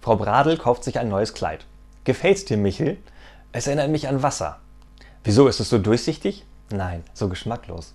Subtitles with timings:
[0.00, 1.66] Frau Bradl kauft sich ein neues Kleid.
[2.04, 2.98] Gefällt's dir, Michel?
[3.52, 4.58] Es erinnert mich an Wasser.
[5.24, 6.44] Wieso ist es so durchsichtig?
[6.70, 7.94] Nein, so geschmacklos.